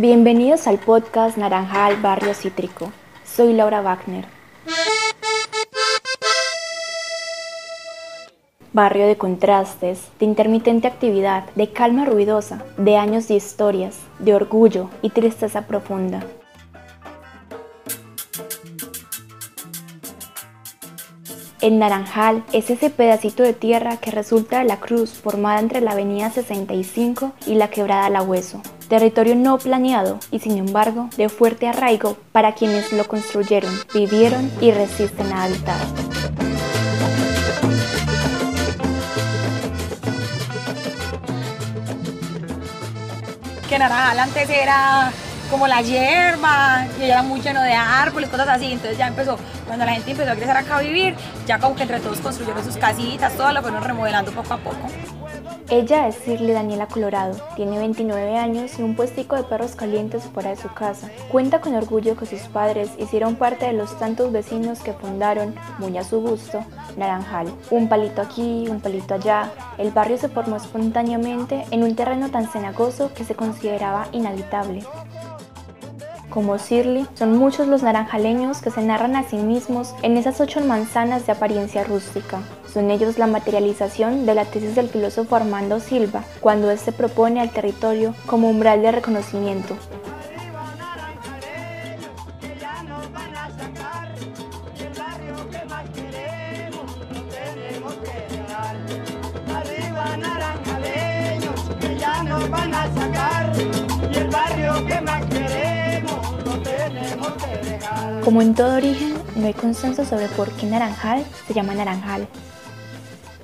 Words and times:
Bienvenidos 0.00 0.66
al 0.66 0.78
podcast 0.78 1.36
Naranjal 1.36 2.00
Barrio 2.00 2.32
Cítrico. 2.32 2.90
Soy 3.22 3.52
Laura 3.52 3.82
Wagner. 3.82 4.24
Barrio 8.72 9.06
de 9.06 9.18
contrastes, 9.18 10.08
de 10.18 10.24
intermitente 10.24 10.88
actividad, 10.88 11.44
de 11.54 11.70
calma 11.74 12.06
ruidosa, 12.06 12.64
de 12.78 12.96
años 12.96 13.28
de 13.28 13.34
historias, 13.34 13.98
de 14.18 14.32
orgullo 14.32 14.88
y 15.02 15.10
tristeza 15.10 15.66
profunda. 15.66 16.24
El 21.60 21.78
Naranjal 21.78 22.42
es 22.54 22.70
ese 22.70 22.88
pedacito 22.88 23.42
de 23.42 23.52
tierra 23.52 23.98
que 23.98 24.10
resulta 24.10 24.60
de 24.60 24.64
la 24.64 24.80
cruz 24.80 25.10
formada 25.10 25.60
entre 25.60 25.82
la 25.82 25.90
avenida 25.90 26.30
65 26.30 27.32
y 27.46 27.56
la 27.56 27.68
quebrada 27.68 28.08
La 28.08 28.22
Hueso. 28.22 28.62
Territorio 28.88 29.34
no 29.36 29.58
planeado 29.58 30.18
y 30.30 30.38
sin 30.38 30.56
embargo 30.56 31.10
de 31.18 31.28
fuerte 31.28 31.68
arraigo 31.68 32.16
para 32.32 32.54
quienes 32.54 32.94
lo 32.94 33.06
construyeron, 33.06 33.74
vivieron 33.92 34.50
y 34.62 34.70
resisten 34.70 35.30
a 35.34 35.44
habitar. 35.44 35.76
Que 43.68 43.78
Naranjal 43.78 44.18
antes 44.18 44.48
era 44.48 45.12
como 45.50 45.66
la 45.66 45.82
hierba, 45.82 46.86
y 46.98 47.04
era 47.04 47.22
muy 47.22 47.40
lleno 47.40 47.62
de 47.62 47.72
árboles, 47.72 48.28
cosas 48.28 48.48
así. 48.48 48.72
Entonces 48.72 48.96
ya 48.96 49.08
empezó, 49.08 49.36
cuando 49.66 49.84
la 49.84 49.92
gente 49.92 50.12
empezó 50.12 50.30
a 50.30 50.36
crecer 50.36 50.56
acá 50.56 50.78
a 50.78 50.80
vivir, 50.80 51.14
ya 51.46 51.58
como 51.58 51.74
que 51.74 51.82
entre 51.82 52.00
todos 52.00 52.20
construyeron 52.20 52.64
sus 52.64 52.76
casitas, 52.76 53.32
todo 53.34 53.52
lo 53.52 53.60
fueron 53.60 53.82
remodelando 53.82 54.32
poco 54.32 54.54
a 54.54 54.58
poco. 54.58 54.86
Ella 55.72 56.08
es 56.08 56.26
Shirley 56.26 56.52
Daniela 56.52 56.86
Colorado, 56.86 57.40
tiene 57.54 57.78
29 57.78 58.36
años 58.36 58.76
y 58.76 58.82
un 58.82 58.96
puestico 58.96 59.36
de 59.36 59.44
perros 59.44 59.76
calientes 59.76 60.24
fuera 60.24 60.50
de 60.50 60.56
su 60.56 60.68
casa. 60.74 61.08
Cuenta 61.30 61.60
con 61.60 61.76
orgullo 61.76 62.16
que 62.16 62.26
sus 62.26 62.40
padres 62.48 62.90
hicieron 62.98 63.36
parte 63.36 63.66
de 63.66 63.72
los 63.72 63.96
tantos 63.96 64.32
vecinos 64.32 64.80
que 64.80 64.94
fundaron, 64.94 65.54
muy 65.78 65.96
a 65.96 66.02
su 66.02 66.20
gusto, 66.20 66.64
Naranjal. 66.96 67.52
Un 67.70 67.88
palito 67.88 68.20
aquí, 68.20 68.66
un 68.68 68.80
palito 68.80 69.14
allá, 69.14 69.48
el 69.78 69.92
barrio 69.92 70.18
se 70.18 70.28
formó 70.28 70.56
espontáneamente 70.56 71.64
en 71.70 71.84
un 71.84 71.94
terreno 71.94 72.30
tan 72.30 72.48
cenagoso 72.48 73.14
que 73.14 73.24
se 73.24 73.36
consideraba 73.36 74.08
inhabitable. 74.10 74.82
Como 76.30 76.56
Shirley, 76.58 77.08
son 77.14 77.36
muchos 77.36 77.66
los 77.66 77.82
naranjaleños 77.82 78.62
que 78.62 78.70
se 78.70 78.82
narran 78.82 79.16
a 79.16 79.28
sí 79.28 79.34
mismos 79.34 79.94
en 80.02 80.16
esas 80.16 80.40
ocho 80.40 80.60
manzanas 80.60 81.26
de 81.26 81.32
apariencia 81.32 81.82
rústica. 81.82 82.38
Son 82.72 82.88
ellos 82.92 83.18
la 83.18 83.26
materialización 83.26 84.26
de 84.26 84.36
la 84.36 84.44
tesis 84.44 84.76
del 84.76 84.88
filósofo 84.88 85.34
Armando 85.34 85.80
Silva, 85.80 86.22
cuando 86.40 86.70
éste 86.70 86.92
propone 86.92 87.40
al 87.40 87.50
territorio 87.50 88.14
como 88.26 88.48
umbral 88.48 88.80
de 88.80 88.92
reconocimiento. 88.92 89.76
Como 108.24 108.42
en 108.42 108.54
todo 108.54 108.76
origen, 108.76 109.14
no 109.34 109.46
hay 109.46 109.54
consenso 109.54 110.04
sobre 110.04 110.28
por 110.28 110.50
qué 110.52 110.66
Naranjal 110.66 111.24
se 111.48 111.52
llama 111.52 111.74
Naranjal. 111.74 112.28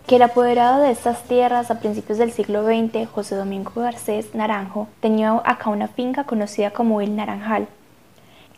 Que 0.07 0.17
el 0.17 0.23
apoderado 0.23 0.81
de 0.81 0.93
estas 0.93 1.25
tierras 1.25 1.73
a 1.73 1.81
principios 1.81 2.19
del 2.19 2.31
siglo 2.31 2.65
XX, 2.65 3.09
José 3.13 3.35
Domingo 3.35 3.73
Garcés 3.75 4.35
Naranjo, 4.35 4.87
tenía 5.01 5.41
acá 5.45 5.71
una 5.71 5.89
finca 5.89 6.23
conocida 6.23 6.71
como 6.71 7.01
El 7.01 7.17
Naranjal. 7.17 7.67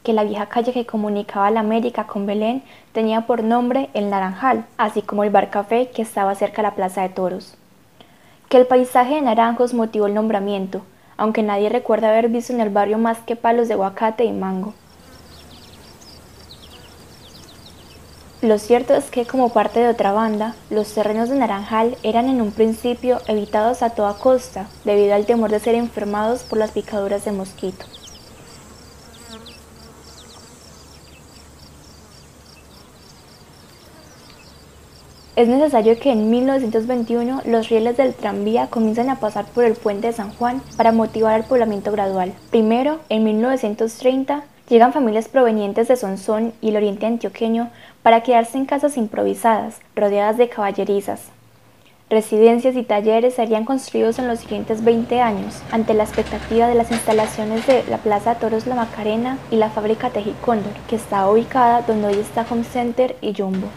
Que 0.02 0.12
la 0.12 0.24
vieja 0.24 0.46
calle 0.46 0.74
que 0.74 0.84
comunicaba 0.84 1.50
la 1.50 1.60
América 1.60 2.06
con 2.06 2.26
Belén 2.26 2.62
tenía 2.92 3.22
por 3.22 3.42
nombre 3.42 3.88
El 3.94 4.10
Naranjal, 4.10 4.66
así 4.76 5.00
como 5.00 5.24
el 5.24 5.30
bar 5.30 5.48
café 5.48 5.88
que 5.88 6.02
estaba 6.02 6.34
cerca 6.34 6.58
de 6.58 6.68
la 6.68 6.74
Plaza 6.74 7.00
de 7.00 7.08
Toros. 7.08 7.56
Que 8.50 8.58
el 8.58 8.66
paisaje 8.66 9.14
de 9.14 9.22
naranjos 9.22 9.72
motivó 9.72 10.08
el 10.08 10.14
nombramiento, 10.14 10.82
aunque 11.16 11.42
nadie 11.42 11.70
recuerda 11.70 12.10
haber 12.10 12.28
visto 12.28 12.52
en 12.52 12.60
el 12.60 12.68
barrio 12.68 12.98
más 12.98 13.18
que 13.20 13.36
palos 13.36 13.68
de 13.68 13.74
aguacate 13.74 14.24
y 14.24 14.32
mango. 14.32 14.74
Lo 18.40 18.58
cierto 18.58 18.94
es 18.94 19.10
que 19.10 19.26
como 19.26 19.48
parte 19.48 19.80
de 19.80 19.88
otra 19.88 20.12
banda, 20.12 20.54
los 20.70 20.94
terrenos 20.94 21.28
de 21.28 21.34
Naranjal 21.34 21.96
eran 22.04 22.28
en 22.28 22.40
un 22.40 22.52
principio 22.52 23.20
evitados 23.26 23.82
a 23.82 23.90
toda 23.90 24.14
costa 24.14 24.68
debido 24.84 25.16
al 25.16 25.26
temor 25.26 25.50
de 25.50 25.58
ser 25.58 25.74
enfermados 25.74 26.44
por 26.44 26.56
las 26.56 26.70
picaduras 26.70 27.24
de 27.24 27.32
mosquito. 27.32 27.84
Es 35.34 35.48
necesario 35.48 35.98
que 35.98 36.12
en 36.12 36.30
1921 36.30 37.42
los 37.44 37.68
rieles 37.68 37.96
del 37.96 38.14
tranvía 38.14 38.68
comiencen 38.68 39.10
a 39.10 39.18
pasar 39.18 39.46
por 39.46 39.64
el 39.64 39.74
puente 39.74 40.08
de 40.08 40.12
San 40.12 40.32
Juan 40.34 40.62
para 40.76 40.92
motivar 40.92 41.40
el 41.40 41.46
poblamiento 41.46 41.90
gradual. 41.90 42.34
Primero, 42.50 43.00
en 43.08 43.24
1930, 43.24 44.44
llegan 44.68 44.92
familias 44.92 45.28
provenientes 45.28 45.88
de 45.88 45.96
Sonsón 45.96 46.52
y 46.60 46.68
el 46.68 46.76
oriente 46.76 47.06
antioqueño 47.06 47.70
para 48.02 48.22
quedarse 48.22 48.58
en 48.58 48.66
casas 48.66 48.96
improvisadas, 48.96 49.80
rodeadas 49.96 50.36
de 50.36 50.48
caballerizas. 50.48 51.30
Residencias 52.10 52.74
y 52.74 52.84
talleres 52.84 53.34
serían 53.34 53.66
construidos 53.66 54.18
en 54.18 54.28
los 54.28 54.40
siguientes 54.40 54.82
20 54.82 55.20
años, 55.20 55.62
ante 55.70 55.92
la 55.92 56.04
expectativa 56.04 56.66
de 56.66 56.74
las 56.74 56.90
instalaciones 56.90 57.66
de 57.66 57.84
la 57.84 57.98
Plaza 57.98 58.36
Toros 58.36 58.66
La 58.66 58.74
Macarena 58.74 59.36
y 59.50 59.56
la 59.56 59.68
fábrica 59.68 60.08
Tejicóndor, 60.08 60.72
que 60.88 60.96
está 60.96 61.28
ubicada 61.30 61.82
donde 61.82 62.06
hoy 62.06 62.18
está 62.18 62.46
Home 62.48 62.64
Center 62.64 63.14
y 63.20 63.34
Jumbo. 63.34 63.68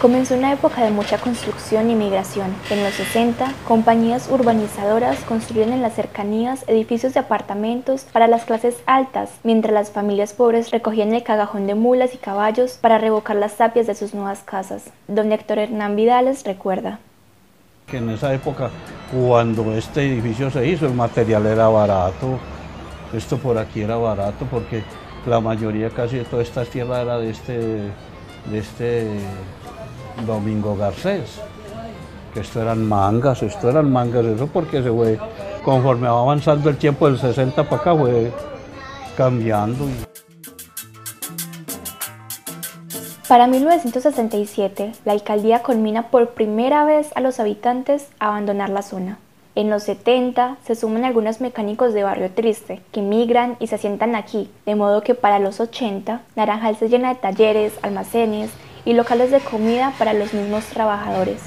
Comenzó 0.00 0.36
una 0.36 0.52
época 0.52 0.84
de 0.84 0.92
mucha 0.92 1.18
construcción 1.18 1.90
y 1.90 1.96
migración. 1.96 2.54
En 2.70 2.84
los 2.84 2.94
60, 2.94 3.52
compañías 3.66 4.28
urbanizadoras 4.30 5.18
construyeron 5.24 5.72
en 5.72 5.82
las 5.82 5.94
cercanías 5.94 6.64
edificios 6.68 7.14
de 7.14 7.20
apartamentos 7.20 8.04
para 8.12 8.28
las 8.28 8.44
clases 8.44 8.76
altas, 8.86 9.30
mientras 9.42 9.74
las 9.74 9.90
familias 9.90 10.34
pobres 10.34 10.70
recogían 10.70 11.14
el 11.14 11.24
cagajón 11.24 11.66
de 11.66 11.74
mulas 11.74 12.14
y 12.14 12.18
caballos 12.18 12.78
para 12.80 12.98
revocar 12.98 13.34
las 13.34 13.56
tapias 13.56 13.88
de 13.88 13.96
sus 13.96 14.14
nuevas 14.14 14.44
casas. 14.44 14.84
Don 15.08 15.32
Héctor 15.32 15.58
Hernán 15.58 15.96
Vidales 15.96 16.44
recuerda. 16.44 17.00
Que 17.88 17.96
en 17.96 18.10
esa 18.10 18.32
época, 18.32 18.70
cuando 19.12 19.74
este 19.74 20.06
edificio 20.06 20.48
se 20.48 20.64
hizo, 20.64 20.86
el 20.86 20.94
material 20.94 21.44
era 21.44 21.66
barato, 21.66 22.38
esto 23.12 23.36
por 23.36 23.58
aquí 23.58 23.80
era 23.80 23.96
barato 23.96 24.46
porque 24.48 24.84
la 25.26 25.40
mayoría 25.40 25.90
casi 25.90 26.18
de 26.18 26.24
toda 26.24 26.44
esta 26.44 26.64
tierra 26.64 27.02
era 27.02 27.18
de 27.18 27.30
este, 27.30 27.58
de 27.58 28.58
este 28.58 29.08
Domingo 30.26 30.76
Garcés, 30.76 31.40
que 32.34 32.40
esto 32.40 32.60
eran 32.60 32.86
mangas, 32.86 33.42
esto 33.42 33.70
eran 33.70 33.92
mangas, 33.92 34.24
eso 34.24 34.46
porque 34.46 34.82
se 34.82 34.90
fue, 34.90 35.18
conforme 35.64 36.08
va 36.08 36.20
avanzando 36.20 36.70
el 36.70 36.76
tiempo 36.76 37.06
del 37.06 37.18
60 37.18 37.64
para 37.64 37.82
acá, 37.82 37.94
fue 37.94 38.32
cambiando. 39.16 39.86
Para 43.28 43.46
1967, 43.46 44.92
la 45.04 45.12
alcaldía 45.12 45.62
culmina 45.62 46.08
por 46.08 46.30
primera 46.30 46.84
vez 46.84 47.10
a 47.14 47.20
los 47.20 47.40
habitantes 47.40 48.08
a 48.18 48.28
abandonar 48.28 48.70
la 48.70 48.82
zona. 48.82 49.18
En 49.54 49.70
los 49.70 49.82
70 49.82 50.56
se 50.64 50.74
suman 50.76 51.04
algunos 51.04 51.40
mecánicos 51.40 51.92
de 51.92 52.04
Barrio 52.04 52.30
Triste 52.30 52.80
que 52.92 53.02
migran 53.02 53.56
y 53.58 53.66
se 53.66 53.74
asientan 53.74 54.14
aquí, 54.14 54.48
de 54.64 54.76
modo 54.76 55.02
que 55.02 55.14
para 55.14 55.40
los 55.40 55.58
80 55.60 56.22
Naranjal 56.36 56.76
se 56.76 56.88
llena 56.88 57.08
de 57.08 57.20
talleres, 57.20 57.74
almacenes 57.82 58.50
y 58.84 58.94
locales 58.94 59.30
de 59.30 59.40
comida 59.40 59.92
para 59.98 60.12
los 60.12 60.34
mismos 60.34 60.64
trabajadores. 60.66 61.40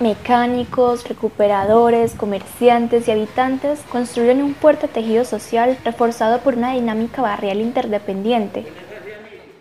Mecánicos, 0.00 1.08
recuperadores, 1.08 2.14
comerciantes 2.14 3.06
y 3.06 3.12
habitantes 3.12 3.80
construyen 3.90 4.42
un 4.42 4.54
fuerte 4.56 4.88
tejido 4.88 5.24
social 5.24 5.78
reforzado 5.84 6.40
por 6.40 6.56
una 6.56 6.72
dinámica 6.72 7.22
barrial 7.22 7.60
interdependiente. 7.60 8.66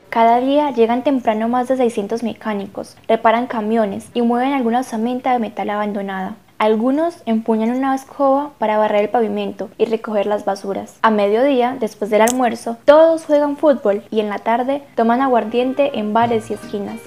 Cada 0.09 0.39
día 0.39 0.71
llegan 0.71 1.03
temprano 1.03 1.47
más 1.47 1.67
de 1.67 1.77
600 1.77 2.23
mecánicos, 2.23 2.97
reparan 3.07 3.47
camiones 3.47 4.09
y 4.13 4.23
mueven 4.23 4.53
alguna 4.53 4.79
osamenta 4.79 5.31
de 5.31 5.39
metal 5.39 5.69
abandonada. 5.69 6.35
Algunos 6.61 7.23
empuñan 7.25 7.71
una 7.71 7.95
escoba 7.95 8.51
para 8.59 8.77
barrer 8.77 9.05
el 9.05 9.09
pavimento 9.09 9.71
y 9.79 9.85
recoger 9.85 10.27
las 10.27 10.45
basuras. 10.45 10.99
A 11.01 11.09
mediodía, 11.09 11.75
después 11.79 12.11
del 12.11 12.21
almuerzo, 12.21 12.77
todos 12.85 13.25
juegan 13.25 13.57
fútbol 13.57 14.03
y 14.11 14.19
en 14.19 14.29
la 14.29 14.37
tarde 14.37 14.83
toman 14.95 15.21
aguardiente 15.21 15.97
en 15.97 16.13
bares 16.13 16.51
y 16.51 16.53
esquinas. 16.53 16.99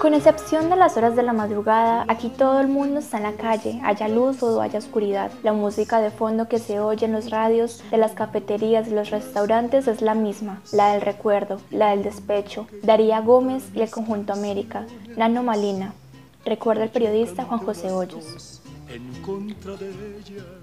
Con 0.00 0.14
excepción 0.14 0.70
de 0.70 0.76
las 0.76 0.96
horas 0.96 1.14
de 1.14 1.22
la 1.22 1.34
madrugada, 1.34 2.06
aquí 2.08 2.30
todo 2.30 2.58
el 2.60 2.68
mundo 2.68 3.00
está 3.00 3.18
en 3.18 3.24
la 3.24 3.34
calle, 3.34 3.82
haya 3.84 4.08
luz 4.08 4.42
o 4.42 4.62
haya 4.62 4.78
oscuridad. 4.78 5.30
La 5.42 5.52
música 5.52 6.00
de 6.00 6.10
fondo 6.10 6.48
que 6.48 6.58
se 6.58 6.80
oye 6.80 7.04
en 7.04 7.12
los 7.12 7.28
radios 7.28 7.82
de 7.90 7.98
las 7.98 8.12
cafeterías 8.12 8.88
y 8.88 8.92
los 8.92 9.10
restaurantes 9.10 9.88
es 9.88 10.00
la 10.00 10.14
misma, 10.14 10.62
la 10.72 10.94
del 10.94 11.02
recuerdo, 11.02 11.60
la 11.70 11.90
del 11.90 12.02
despecho. 12.02 12.66
Daría 12.82 13.20
Gómez 13.20 13.62
y 13.74 13.82
el 13.82 13.90
Conjunto 13.90 14.32
América, 14.32 14.86
Nano 15.18 15.42
Malina, 15.42 15.92
recuerda 16.46 16.84
el 16.84 16.90
periodista 16.90 17.44
Juan 17.44 17.60
José 17.60 17.92
Hoyos. 17.92 18.62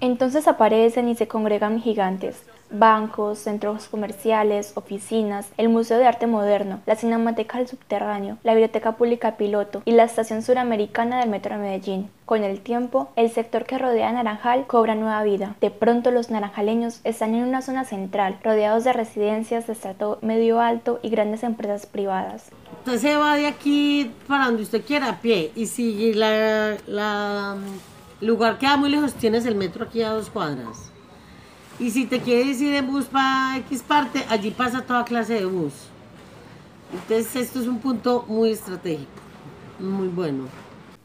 Entonces 0.00 0.48
aparecen 0.48 1.08
y 1.08 1.14
se 1.14 1.28
congregan 1.28 1.80
gigantes, 1.80 2.42
bancos, 2.70 3.38
centros 3.38 3.88
comerciales, 3.88 4.72
oficinas, 4.74 5.48
el 5.56 5.68
Museo 5.68 5.98
de 5.98 6.06
Arte 6.06 6.26
Moderno, 6.26 6.80
la 6.86 6.96
Cinemateca 6.96 7.58
del 7.58 7.68
Subterráneo, 7.68 8.38
la 8.42 8.52
Biblioteca 8.52 8.96
Pública 8.96 9.36
Piloto 9.36 9.82
y 9.84 9.92
la 9.92 10.04
Estación 10.04 10.42
Suramericana 10.42 11.20
del 11.20 11.30
Metro 11.30 11.54
de 11.54 11.62
Medellín. 11.62 12.10
Con 12.24 12.44
el 12.44 12.60
tiempo, 12.60 13.08
el 13.16 13.30
sector 13.30 13.64
que 13.64 13.78
rodea 13.78 14.12
Naranjal 14.12 14.66
cobra 14.66 14.94
nueva 14.94 15.22
vida. 15.22 15.56
De 15.60 15.70
pronto 15.70 16.10
los 16.10 16.30
naranjaleños 16.30 17.00
están 17.04 17.34
en 17.34 17.44
una 17.44 17.62
zona 17.62 17.84
central, 17.84 18.38
rodeados 18.44 18.84
de 18.84 18.92
residencias 18.92 19.66
de 19.66 19.72
estrato 19.72 20.18
medio 20.20 20.60
alto 20.60 21.00
y 21.02 21.08
grandes 21.08 21.42
empresas 21.42 21.86
privadas. 21.86 22.50
Usted 22.84 22.98
se 22.98 23.16
va 23.16 23.36
de 23.36 23.46
aquí 23.46 24.10
para 24.26 24.46
donde 24.46 24.62
usted 24.62 24.84
quiera 24.84 25.08
a 25.08 25.20
pie 25.20 25.52
y 25.54 25.66
si 25.66 26.12
la 26.12 26.76
mm, 27.56 28.26
lugar 28.26 28.58
queda 28.58 28.76
muy 28.76 28.90
lejos, 28.90 29.14
tienes 29.14 29.46
el 29.46 29.54
metro 29.54 29.84
aquí 29.84 30.02
a 30.02 30.10
dos 30.10 30.28
cuadras. 30.28 30.90
Y 31.80 31.90
si 31.90 32.06
te 32.06 32.20
quieres 32.20 32.60
ir 32.60 32.74
en 32.74 32.88
bus 32.88 33.04
para 33.06 33.56
X 33.58 33.82
parte, 33.82 34.24
allí 34.28 34.50
pasa 34.50 34.82
toda 34.82 35.04
clase 35.04 35.34
de 35.34 35.44
bus. 35.44 35.72
Entonces 36.92 37.36
esto 37.36 37.60
es 37.60 37.68
un 37.68 37.78
punto 37.78 38.24
muy 38.26 38.50
estratégico, 38.50 39.10
muy 39.78 40.08
bueno. 40.08 40.44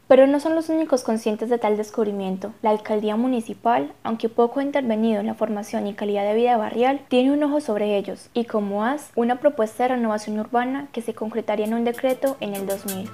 Pero 0.08 0.26
no 0.26 0.40
son 0.40 0.54
los 0.54 0.68
únicos 0.68 1.02
conscientes 1.02 1.48
de 1.48 1.58
tal 1.58 1.76
descubrimiento. 1.76 2.52
La 2.60 2.70
alcaldía 2.70 3.16
municipal, 3.16 3.92
aunque 4.02 4.28
poco 4.28 4.60
ha 4.60 4.64
intervenido 4.64 5.20
en 5.20 5.26
la 5.26 5.34
formación 5.34 5.86
y 5.86 5.94
calidad 5.94 6.24
de 6.24 6.34
vida 6.34 6.56
barrial, 6.56 7.00
tiene 7.08 7.32
un 7.32 7.42
ojo 7.42 7.60
sobre 7.60 7.96
ellos 7.96 8.28
y 8.34 8.44
como 8.44 8.84
has, 8.84 9.10
una 9.14 9.40
propuesta 9.40 9.84
de 9.84 9.90
renovación 9.90 10.38
urbana 10.38 10.88
que 10.92 11.02
se 11.02 11.14
concretaría 11.14 11.66
en 11.66 11.74
un 11.74 11.84
decreto 11.84 12.36
en 12.40 12.54
el 12.54 12.66
2000 12.66 13.08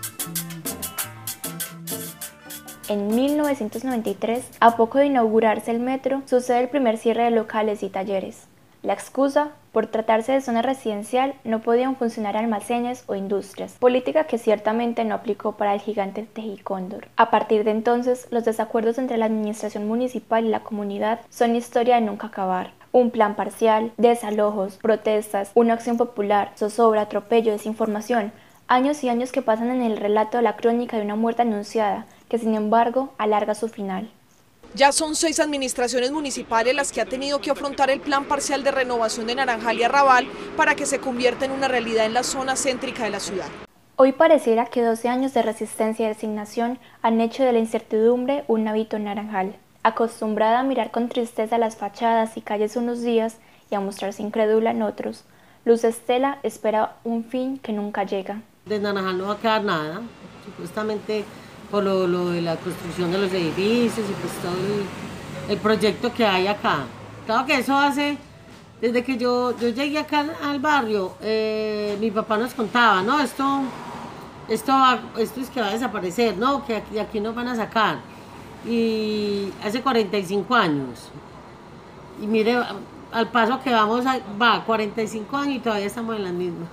en 2.90 3.06
1993, 3.14 4.50
a 4.58 4.76
poco 4.76 4.98
de 4.98 5.06
inaugurarse 5.06 5.70
el 5.70 5.78
metro, 5.78 6.22
sucede 6.26 6.58
el 6.58 6.68
primer 6.68 6.98
cierre 6.98 7.22
de 7.22 7.30
locales 7.30 7.84
y 7.84 7.88
talleres. 7.88 8.48
La 8.82 8.94
excusa, 8.94 9.52
por 9.70 9.86
tratarse 9.86 10.32
de 10.32 10.40
zona 10.40 10.60
residencial, 10.60 11.34
no 11.44 11.60
podían 11.60 11.94
funcionar 11.94 12.36
almacenes 12.36 13.04
o 13.06 13.14
industrias, 13.14 13.74
política 13.74 14.24
que 14.24 14.38
ciertamente 14.38 15.04
no 15.04 15.14
aplicó 15.14 15.52
para 15.52 15.72
el 15.72 15.80
gigante 15.80 16.24
Tejicóndor. 16.24 17.06
A 17.16 17.30
partir 17.30 17.62
de 17.62 17.70
entonces, 17.70 18.26
los 18.32 18.44
desacuerdos 18.44 18.98
entre 18.98 19.18
la 19.18 19.26
administración 19.26 19.86
municipal 19.86 20.44
y 20.44 20.48
la 20.48 20.64
comunidad 20.64 21.20
son 21.30 21.54
historia 21.54 21.94
de 21.94 22.00
nunca 22.00 22.26
acabar. 22.26 22.72
Un 22.90 23.12
plan 23.12 23.36
parcial, 23.36 23.92
desalojos, 23.98 24.78
protestas, 24.78 25.52
una 25.54 25.74
acción 25.74 25.96
popular, 25.96 26.50
zozobra, 26.56 27.02
atropello, 27.02 27.52
desinformación, 27.52 28.32
años 28.66 29.04
y 29.04 29.08
años 29.08 29.30
que 29.30 29.42
pasan 29.42 29.70
en 29.70 29.82
el 29.82 29.96
relato 29.96 30.38
de 30.38 30.42
la 30.42 30.56
crónica 30.56 30.96
de 30.96 31.04
una 31.04 31.16
muerte 31.16 31.42
anunciada, 31.42 32.06
que 32.30 32.38
sin 32.38 32.54
embargo 32.54 33.12
alarga 33.18 33.54
su 33.54 33.68
final. 33.68 34.10
Ya 34.74 34.92
son 34.92 35.16
seis 35.16 35.40
administraciones 35.40 36.12
municipales 36.12 36.76
las 36.76 36.92
que 36.92 37.00
ha 37.00 37.06
tenido 37.06 37.40
que 37.40 37.50
afrontar 37.50 37.90
el 37.90 38.00
plan 38.00 38.24
parcial 38.24 38.62
de 38.62 38.70
renovación 38.70 39.26
de 39.26 39.34
Naranjal 39.34 39.78
y 39.78 39.82
Arrabal 39.82 40.28
para 40.56 40.76
que 40.76 40.86
se 40.86 41.00
convierta 41.00 41.44
en 41.44 41.50
una 41.50 41.66
realidad 41.66 42.06
en 42.06 42.14
la 42.14 42.22
zona 42.22 42.54
céntrica 42.54 43.02
de 43.02 43.10
la 43.10 43.18
ciudad. 43.18 43.48
Hoy 43.96 44.12
pareciera 44.12 44.66
que 44.66 44.82
12 44.82 45.08
años 45.08 45.34
de 45.34 45.42
resistencia 45.42 46.06
y 46.06 46.12
resignación 46.12 46.78
han 47.02 47.20
hecho 47.20 47.42
de 47.42 47.52
la 47.52 47.58
incertidumbre 47.58 48.44
un 48.46 48.66
hábito 48.68 48.96
en 48.96 49.04
Naranjal. 49.04 49.56
Acostumbrada 49.82 50.60
a 50.60 50.62
mirar 50.62 50.92
con 50.92 51.08
tristeza 51.08 51.58
las 51.58 51.76
fachadas 51.76 52.36
y 52.36 52.40
calles 52.40 52.76
unos 52.76 53.02
días 53.02 53.38
y 53.70 53.74
a 53.74 53.80
mostrarse 53.80 54.22
incrédula 54.22 54.70
en 54.70 54.82
otros, 54.82 55.24
Luz 55.64 55.84
Estela 55.84 56.38
espera 56.42 56.96
un 57.04 57.24
fin 57.24 57.58
que 57.58 57.72
nunca 57.72 58.04
llega. 58.04 58.40
De 58.66 58.78
Naranjal 58.78 59.18
no 59.18 59.26
va 59.26 59.32
a 59.34 59.38
quedar 59.38 59.64
nada. 59.64 60.00
Supuestamente 60.44 61.24
por 61.70 61.84
lo, 61.84 62.30
de 62.30 62.42
la 62.42 62.56
construcción 62.56 63.12
de 63.12 63.18
los 63.18 63.32
edificios 63.32 64.06
y 64.08 64.12
pues 64.12 64.32
todo 64.42 64.52
el, 65.48 65.58
proyecto 65.58 66.12
que 66.12 66.24
hay 66.24 66.46
acá. 66.46 66.84
Claro 67.26 67.46
que 67.46 67.54
eso 67.54 67.76
hace, 67.76 68.18
desde 68.80 69.04
que 69.04 69.16
yo, 69.16 69.56
yo 69.58 69.68
llegué 69.68 69.98
acá 69.98 70.26
al 70.42 70.58
barrio, 70.58 71.14
eh, 71.20 71.96
mi 72.00 72.10
papá 72.10 72.36
nos 72.38 72.54
contaba, 72.54 73.02
no, 73.02 73.20
esto, 73.20 73.62
esto, 74.48 74.72
esto 75.18 75.40
es 75.40 75.50
que 75.50 75.60
va 75.60 75.68
a 75.68 75.72
desaparecer, 75.72 76.36
no, 76.36 76.64
que 76.64 76.76
aquí, 76.76 76.98
aquí 76.98 77.20
nos 77.20 77.34
van 77.34 77.48
a 77.48 77.56
sacar. 77.56 77.98
Y 78.66 79.50
hace 79.64 79.80
45 79.80 80.54
años. 80.54 81.08
Y 82.20 82.26
mire, 82.26 82.58
al 83.12 83.28
paso 83.28 83.60
que 83.60 83.70
vamos, 83.70 84.04
va 84.06 84.64
45 84.64 85.36
años 85.36 85.56
y 85.56 85.58
todavía 85.60 85.86
estamos 85.86 86.16
en 86.16 86.24
las 86.24 86.32
mismas. 86.32 86.68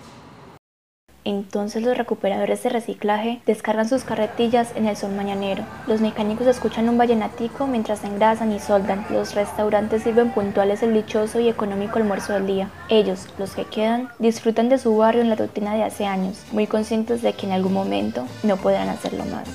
Entonces 1.27 1.83
los 1.83 1.97
recuperadores 1.97 2.63
de 2.63 2.69
reciclaje 2.69 3.41
descargan 3.45 3.89
sus 3.89 4.05
carretillas 4.05 4.71
en 4.77 4.85
el 4.87 4.95
sol 4.95 5.11
mañanero. 5.11 5.65
Los 5.85 5.99
mecánicos 5.99 6.47
escuchan 6.47 6.87
un 6.87 6.97
vallenatico 6.97 7.67
mientras 7.67 8.05
engrasan 8.05 8.53
y 8.53 8.61
soldan. 8.61 9.05
Los 9.09 9.35
restaurantes 9.35 10.03
sirven 10.03 10.31
puntuales 10.31 10.83
el 10.83 10.93
dichoso 10.93 11.41
y 11.41 11.49
económico 11.49 11.99
almuerzo 11.99 12.31
del 12.31 12.47
día. 12.47 12.69
Ellos, 12.87 13.27
los 13.37 13.55
que 13.55 13.65
quedan, 13.65 14.07
disfrutan 14.19 14.69
de 14.69 14.77
su 14.77 14.95
barrio 14.95 15.21
en 15.21 15.27
la 15.27 15.35
rutina 15.35 15.75
de 15.75 15.83
hace 15.83 16.05
años, 16.05 16.45
muy 16.53 16.65
conscientes 16.65 17.21
de 17.21 17.33
que 17.33 17.45
en 17.45 17.51
algún 17.51 17.73
momento 17.73 18.25
no 18.43 18.55
podrán 18.55 18.87
hacerlo 18.87 19.25
más. 19.25 19.49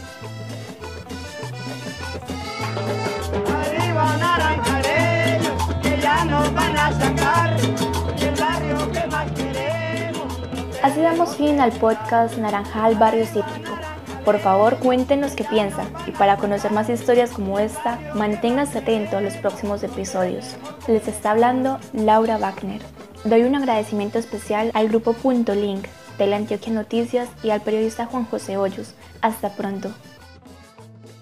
Damos 11.03 11.37
fin 11.37 11.61
al 11.61 11.73
podcast 11.73 12.39
Naranjal 12.39 12.95
Barrio 12.95 13.27
Cítrico. 13.27 13.73
Por 14.25 14.39
favor, 14.39 14.79
cuéntenos 14.79 15.33
qué 15.33 15.43
piensan 15.43 15.93
y 16.07 16.13
para 16.13 16.37
conocer 16.37 16.71
más 16.71 16.89
historias 16.89 17.33
como 17.33 17.59
esta, 17.59 17.99
manténganse 18.15 18.79
atentos 18.79 19.15
a 19.15 19.21
los 19.21 19.35
próximos 19.35 19.83
episodios. 19.83 20.57
Les 20.87 21.09
está 21.09 21.33
hablando 21.33 21.81
Laura 21.93 22.39
Wagner. 22.39 22.81
Doy 23.25 23.43
un 23.43 23.57
agradecimiento 23.57 24.21
especial 24.21 24.71
al 24.75 24.89
grupo 24.89 25.13
Punto 25.13 25.57
Link 25.57 25.87
de 26.19 26.29
la 26.29 26.37
Antioquia 26.37 26.73
Noticias 26.73 27.29
y 27.43 27.51
al 27.51 27.63
periodista 27.63 28.07
Juan 28.07 28.25
José 28.25 28.57
Hoyos. 28.57 28.95
Hasta 29.23 29.51
pronto. 29.51 29.91